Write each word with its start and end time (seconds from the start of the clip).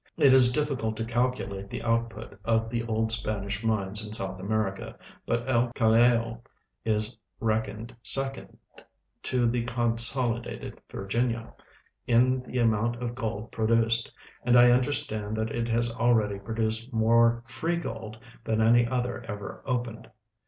It 0.17 0.33
is 0.33 0.51
diffi 0.51 0.79
cult 0.79 0.97
to 0.97 1.05
calculate 1.05 1.69
the 1.69 1.83
output 1.83 2.35
of 2.43 2.71
the 2.71 2.81
old 2.87 3.11
Spanish 3.11 3.63
mines 3.63 4.03
in 4.03 4.11
South 4.13 4.39
America, 4.39 4.97
hut 5.29 5.43
El 5.45 5.71
Callao 5.73 6.41
is 6.83 7.15
reckoned 7.39 7.95
second 8.01 8.57
to 9.21 9.45
the 9.47 9.61
Consolidated 9.63 10.81
Virginia 10.89 11.53
in 12.07 12.41
the 12.41 12.57
amount 12.57 12.95
of 12.95 13.11
g(fld 13.13 13.51
])roduced, 13.51 14.09
and 14.41 14.57
I 14.57 14.71
understand 14.71 15.37
that 15.37 15.51
it 15.51 15.67
has 15.67 15.93
already 15.93 16.39
produced 16.39 16.91
more" 16.91 17.43
free 17.47 17.77
gold" 17.77 18.17
than 18.43 18.59
any 18.59 18.87
other 18.87 19.23
eA'er 19.29 19.61
o])ened. 19.67 20.07